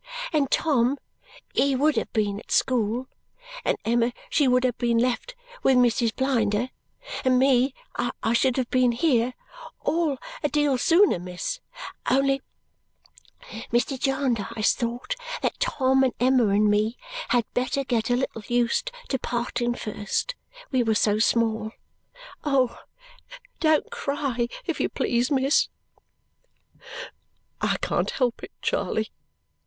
And 0.33 0.49
Tom, 0.49 0.97
he 1.53 1.75
would 1.75 1.95
have 1.95 2.11
been 2.11 2.39
at 2.39 2.49
school 2.49 3.05
and 3.63 3.77
Emma, 3.85 4.13
she 4.31 4.47
would 4.47 4.63
have 4.63 4.79
been 4.79 4.97
left 4.97 5.35
with 5.61 5.77
Mrs. 5.77 6.15
Blinder 6.15 6.71
and 7.23 7.37
me, 7.37 7.75
I 8.23 8.33
should 8.33 8.57
have 8.57 8.71
been 8.71 8.93
here 8.93 9.35
all 9.81 10.17
a 10.43 10.49
deal 10.49 10.79
sooner, 10.79 11.19
miss; 11.19 11.59
only 12.09 12.41
Mr. 13.71 13.99
Jarndyce 13.99 14.73
thought 14.73 15.15
that 15.43 15.59
Tom 15.59 16.03
and 16.03 16.15
Emma 16.19 16.47
and 16.47 16.67
me 16.71 16.97
had 17.29 17.45
better 17.53 17.83
get 17.83 18.09
a 18.09 18.15
little 18.15 18.41
used 18.47 18.91
to 19.09 19.19
parting 19.19 19.75
first, 19.75 20.33
we 20.71 20.81
was 20.81 20.97
so 20.97 21.19
small. 21.19 21.73
Don't 23.59 23.91
cry, 23.91 24.47
if 24.65 24.79
you 24.79 24.89
please, 24.89 25.29
miss!" 25.29 25.67
"I 27.61 27.77
can't 27.83 28.09
help 28.09 28.41
it, 28.41 28.51
Charley." 28.63 29.11